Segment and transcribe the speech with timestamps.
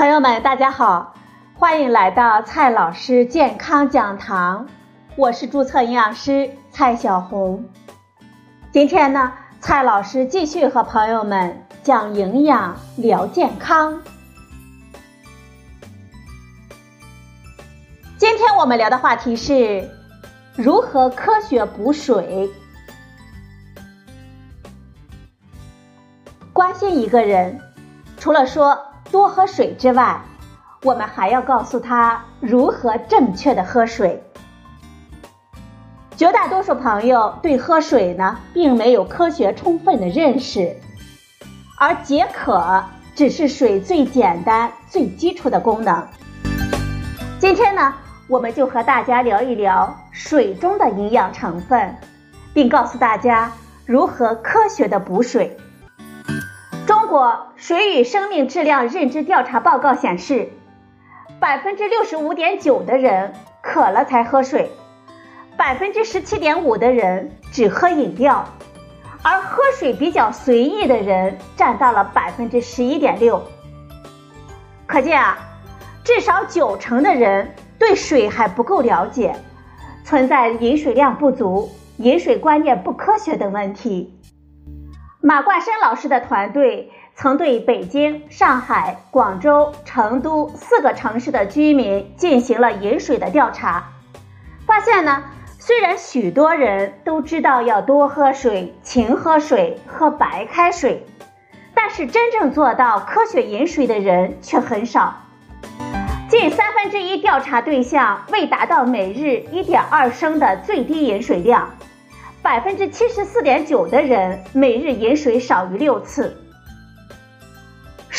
[0.00, 1.14] 朋友们，大家好，
[1.52, 4.66] 欢迎来到蔡老师健康讲堂，
[5.14, 7.62] 我是注册营养师蔡小红。
[8.72, 9.30] 今天呢，
[9.60, 14.00] 蔡老师继续和朋友们讲营养聊健康。
[18.16, 19.86] 今天我们聊的话题是
[20.56, 22.48] 如何科学补水。
[26.54, 27.60] 关心一个人，
[28.16, 28.86] 除了说。
[29.10, 30.20] 多喝水之外，
[30.82, 34.22] 我们还要告诉他如何正确的喝水。
[36.16, 40.76] 绝大多数朋友对喝水呢，并没有科学充分的认识，
[41.78, 46.06] 而解渴只是水最简单、最基础的功能。
[47.38, 47.94] 今天呢，
[48.28, 51.96] 我们就和大家聊一聊水中的营养成分，
[52.54, 53.50] 并告诉大家
[53.86, 55.56] 如何科学的补水。
[57.10, 60.48] 中国水与生命质量认知调查报告显示，
[61.40, 64.70] 百分之六十五点九的人渴了才喝水，
[65.56, 68.46] 百分之十七点五的人只喝饮料，
[69.24, 73.42] 而喝水比较随意的人占到了百分之十一点六。
[74.86, 75.36] 可见啊，
[76.04, 79.34] 至少九成的人对水还不够了解，
[80.04, 84.16] 存在饮水量不足、饮水观念不科学等问题。
[85.22, 86.90] 马冠生老师的团队
[87.22, 93.90] 曾对北京、上海、广州、成都四个城市的居民进行了饮水的调查，
[94.66, 95.24] 发现呢，
[95.58, 101.04] 虽然许多人都知道要多喝水、勤喝水、喝白开水，
[101.74, 105.14] 但是真正做到科学饮水的人却很少。
[106.30, 111.68] 近三分之一调查对象未达到每日一点二升的最低饮水量。
[112.40, 116.46] 百分之七十四点九的人每日饮水少于六次。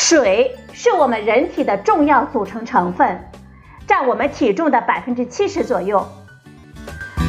[0.02, 3.30] 水是我们人体的重要组成成分，
[3.86, 6.04] 占我们体重的百分之七十左右。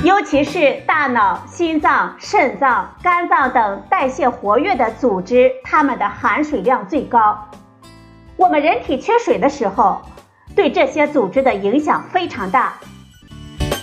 [0.03, 7.47] 尤其是大脑、心脏、肾脏、肝脏等代谢活跃的组织，它们的含水量最高。
[8.38, 10.01] 我们人体缺水的时候，
[10.56, 12.73] 对这些组织的影响非常大。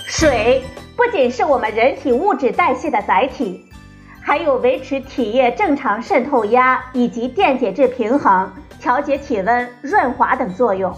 [0.08, 0.64] 水。
[0.96, 3.64] 不仅是我们人体物质代谢的载体，
[4.20, 10.96] 还有维持体液正常渗透压以及电解质平衡、调节体温、润滑等作用。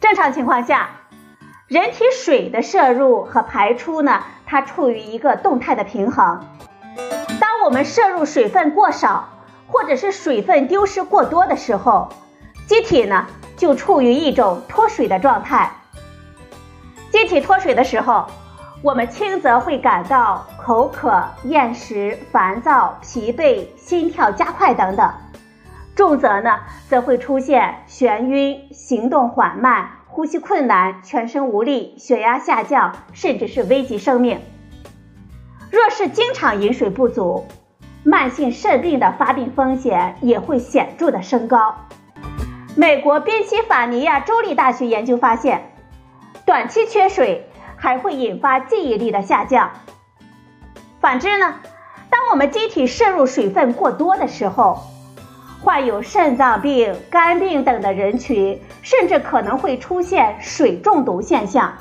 [0.00, 0.88] 正常情况下，
[1.68, 6.44] 人体水的摄入和排出呢，它处于一个动态的平衡。
[7.38, 9.28] 当我们摄入水分过少，
[9.68, 12.08] 或者是水分丢失过多的时候，
[12.66, 13.26] 机体呢
[13.56, 15.70] 就处于一种脱水的状态。
[17.10, 18.26] 机体脱水的时候，
[18.82, 25.08] 我们轻则会感到口渴、厌食、烦躁、疲惫、心跳加快等等；
[25.94, 34.40] 重则呢，则会出现眩晕、行动缓慢、呼吸困难、全身无力、血压下降，甚至是危及生命。
[35.70, 37.46] 若是经常饮水不足，
[38.04, 41.76] 慢性肾病的发病风险也会显著的升高。
[42.76, 45.72] 美国宾夕法尼亚州立大学研究发现，
[46.44, 47.48] 短期缺水。
[47.74, 49.72] 还会引发记忆力的下降。
[51.00, 51.56] 反之呢，
[52.10, 54.84] 当我们机体摄入水分过多的时候，
[55.62, 61.72] 患有肾脏病、肝病等的人群，甚至可能会出现水中毒现象。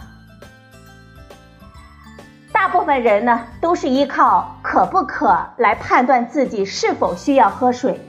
[2.54, 8.00] 大部分人呢，都是依靠渴不渴来判断自己是否需要喝水，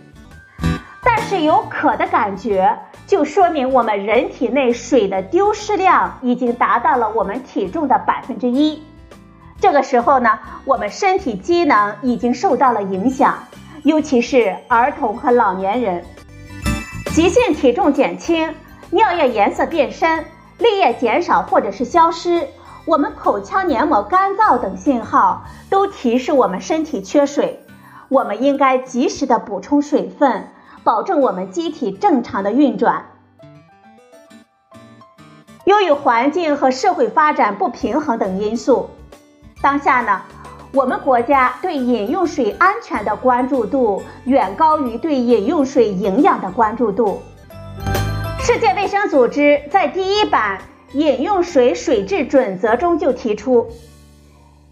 [1.02, 2.78] 但是有渴的感觉。
[3.06, 8.82] 就说明我们人体内水的丢失量已经达到了我们体重的百分之一。
[9.58, 13.38] 这个时候呢，我们身体机能已经受到了影响，
[13.82, 16.04] 尤其是儿童和老年人。
[17.12, 18.54] 急性体重减轻、
[18.90, 20.24] 尿液颜色变深、
[20.58, 22.48] 泪液减少或者是消失，
[22.84, 27.60] 我们口腔黏膜干燥等信号都提示我们身体缺水。
[28.08, 30.48] 我们应该及时的补充水分。
[30.84, 33.04] 保证我们机体正常的运转。
[35.64, 38.90] 由于环境和社会发展不平衡等因素，
[39.60, 40.22] 当下呢，
[40.74, 47.22] 我们国家对饮用水安全的关注度远高于对饮用水营养的关注度。
[48.40, 50.62] 世界卫生组织在第一版
[50.94, 53.68] 饮用水水质准则中就提出。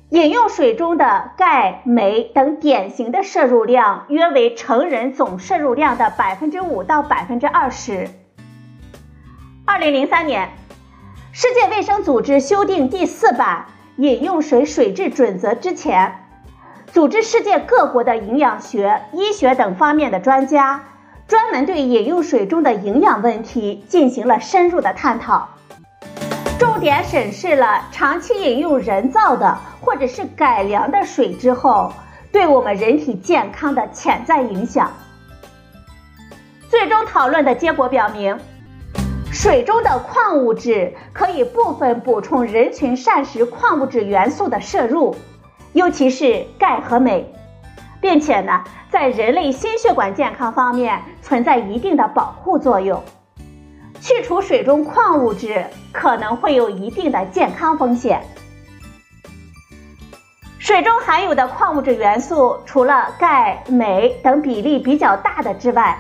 [0.09, 8.09] 饮用水中的钙、镁等典型的摄入量约为成人总摄入量的百分之五到百分之二十。
[9.67, 10.49] 二零零三年，
[11.31, 13.67] 世界卫生组织修订第四版
[14.01, 16.25] 饮用水水质准则之前，
[16.91, 20.85] 组织世界各国的营养学、医学等方面的专家，
[21.29, 25.51] 专门对饮用水中的营养问题进行了深入的探讨，
[26.59, 31.93] 重点审视了长期饮用人造的或者是改良的水之后
[32.33, 34.91] 对我们人体健康的潜在影响。
[36.71, 38.39] 最终讨论的结果表明，
[39.41, 45.17] 水中的矿物质可以部分补充人群膳食矿物质元素的摄入，
[45.73, 47.25] 尤其是钙和镁，
[48.03, 53.03] 并且呢，在人类心血管健康方面存在一定的保护作用。
[53.99, 58.23] 去除水中矿物质可能会有一定的健康风险。
[60.59, 65.99] 水中含有的矿物质元素，除了钙、镁等比例比较大的之外，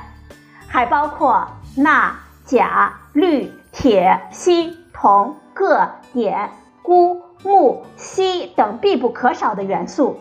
[0.69, 2.14] 还包括钠、
[2.50, 6.50] 钾、氯、铁、锌、铜、铬、碘、
[6.82, 10.19] 钴、钼、硒等必不可少的元素。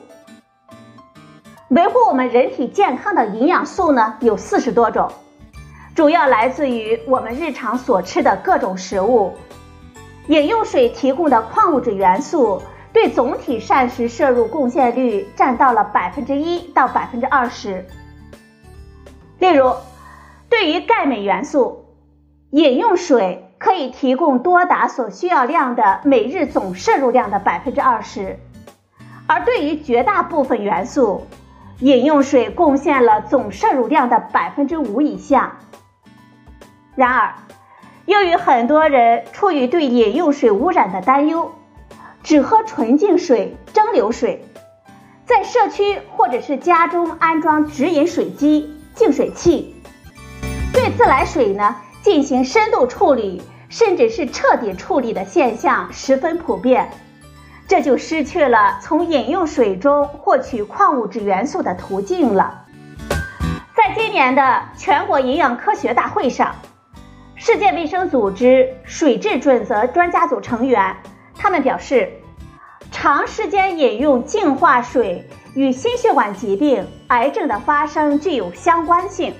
[1.69, 5.11] 维护我们人体健康的营养素呢，有四十多种，
[5.95, 9.33] 主要来自于我们日常所吃的各种食物。
[10.27, 12.61] 饮用水提供的矿物质元素
[12.93, 17.83] 对总体膳食摄入贡献率占到了百分之一到百分之二十。
[19.39, 19.73] 例如，
[20.47, 21.85] 对于钙镁元素，
[22.51, 28.39] 饮用水可以提供多达所需要量的每日总摄入量的百分之二十，
[29.27, 31.27] 而对于绝大部分元素，
[31.79, 35.57] 饮用水贡献了总摄入量的百分之五以下。
[36.95, 37.35] 然而，
[38.05, 41.51] 由于很多人出于对饮用水污染的担忧，
[42.23, 44.43] 只喝纯净水、蒸馏水，
[45.25, 49.75] 在社区或者是家中安装直饮水机、净水器。
[50.73, 51.75] 对自来水呢
[52.09, 53.39] 进行深度处理，
[53.69, 56.89] 甚至是彻底处理的现象十分普遍，
[57.67, 62.65] 这就失去了从饮用水中获取矿物质元素的途径了。
[63.77, 66.55] 在今年的全国营养科学大会上，
[67.35, 70.97] 世界卫生组织水质准则专家组成员
[71.35, 72.11] 他们表示，
[72.91, 79.31] 长时间饮用净化水与心血管疾病、癌症的发生具有相关性。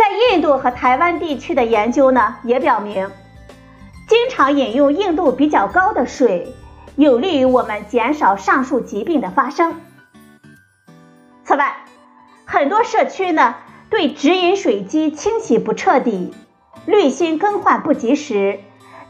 [0.00, 3.10] 在印度和台湾地区的研究呢，也表明，
[4.08, 6.54] 经常饮用硬度比较高的水，
[6.96, 9.78] 有利于我们减少上述疾病的发生。
[11.44, 11.84] 此外，
[12.46, 13.56] 很多社区呢
[13.90, 16.32] 对直饮水机清洗不彻底，
[16.86, 18.58] 滤芯更换不及时，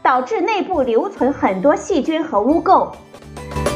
[0.03, 2.91] 导致内部留存很多细菌和污垢，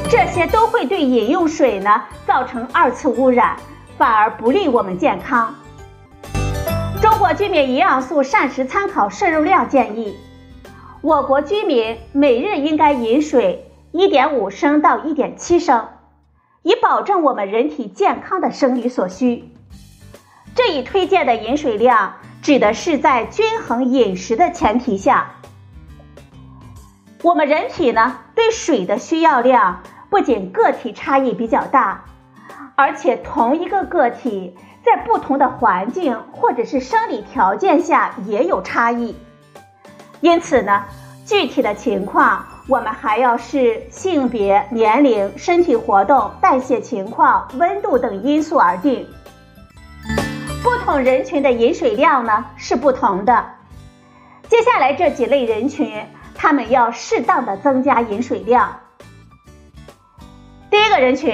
[0.09, 3.55] 这些都会对饮用水呢造成二次污染，
[3.97, 5.55] 反而不利我们健康。
[7.05, 10.17] 中国居民营养素膳食参考摄入量建议，
[11.01, 15.87] 我国居民每日应该饮水一点五升到一点七升，
[16.63, 19.53] 以保证我们人体健康的生理所需。
[20.55, 25.35] 这一推荐的饮水量，指的是在均衡饮食的前提下。
[27.21, 32.05] 我们人体呢，对水的需要量不仅个体差异比较大，
[32.75, 34.57] 而且同一个个体。
[34.85, 39.15] 在不同的环境或者是生理条件下也有差异，
[40.21, 40.83] 因此呢，
[41.25, 49.07] 具体的情况我们还要视性别、年龄、身体活动、代谢情况、温度等因素而定。
[50.61, 53.43] 不同人群的饮水量呢是不同的。
[54.47, 56.05] 接下来这几类人群，
[56.35, 58.81] 他们要适当的增加饮水量。
[60.69, 61.31] 第一个人群，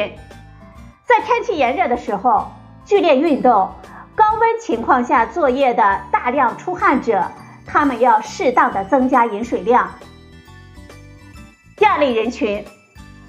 [1.03, 2.49] 在天气炎热的时候。
[2.91, 3.73] 剧烈运动、
[4.15, 7.25] 高温情况下作业的大量出汗者，
[7.65, 9.89] 他们要适当的增加饮水量。
[11.77, 12.65] 第二类人群，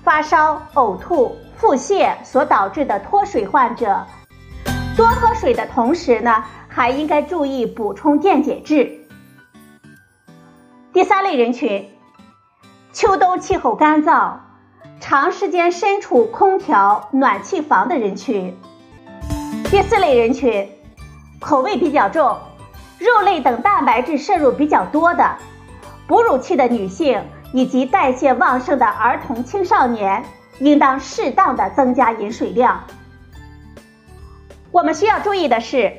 [0.02, 4.04] 发烧、呕吐、腹泻所导致的脱水患者，
[4.96, 9.06] 多喝水的同时呢，还应该注意补充电解质。
[10.92, 11.88] 第三类人群，
[12.92, 14.32] 秋冬气候干燥，
[14.98, 18.58] 长时间身处空调、暖气房的人群。
[19.72, 20.68] 第四类人群，
[21.40, 22.36] 口味比较重，
[22.98, 25.38] 肉类等蛋白质摄入比较多的，
[26.06, 27.24] 哺乳期的女性
[27.54, 30.26] 以及代谢旺盛的儿童青少年，
[30.58, 32.84] 应当适当的增加饮水量。
[34.72, 35.94] 我们需要注意的是，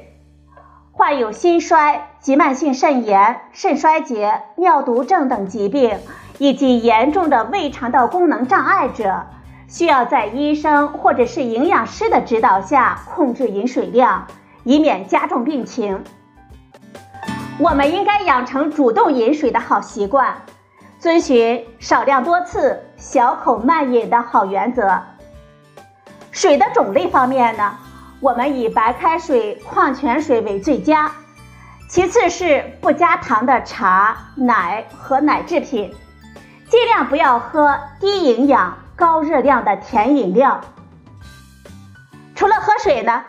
[0.91, 5.97] 患有心衰、急慢性肾炎、肾衰竭、尿毒症等疾病，
[6.37, 9.23] 以及严重的胃肠道功能障碍者。
[9.73, 14.27] 需要在医生或者是营养师的指导下控制饮水量，
[14.63, 16.03] 以免加重病情。
[17.57, 20.43] 我们应该养成主动饮水的好习惯，
[20.99, 25.01] 遵循少量多次、小口慢饮的好原则。
[26.29, 27.75] 水的种类方面呢，
[28.19, 31.11] 我们以白开水、矿泉水为最佳，
[31.89, 35.91] 其次是不加糖的茶、奶和奶制品，
[36.69, 40.61] 尽量不要喝低营养、高热量的甜饮料。
[42.35, 43.23] 除了喝水呢，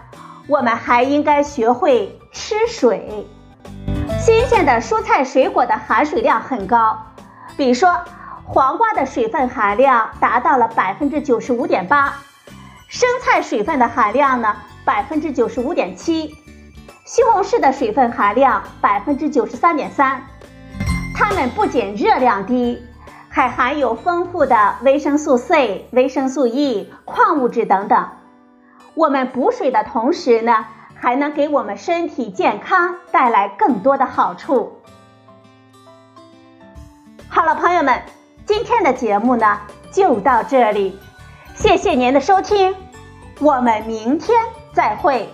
[0.47, 3.26] 我们还应该学会吃水。
[4.18, 6.99] 新鲜的蔬菜水果的含水量很高，
[7.56, 8.00] 比如说
[8.44, 12.14] 黄瓜的水分含量达到了百分之九十五点八，
[12.88, 14.56] 生菜水分的含量呢？
[14.85, 16.35] 百分之九十五点七，
[17.06, 20.23] 西红柿的水分含量百分之九十三点三，
[21.14, 22.83] 它们不仅热量低，
[23.35, 28.11] 还含有丰富的维生素 C、维生素 E、矿物质等等。
[28.95, 34.79] 我们补水的同时呢，还能给我们身体健康带来更多的好处。
[37.29, 38.03] 好了，朋友们，
[38.47, 39.59] 今天的节目呢
[39.91, 40.97] 就到这里，
[41.57, 42.73] 谢谢您的收听，
[43.41, 44.38] 我们明天。
[44.73, 45.29] 再会。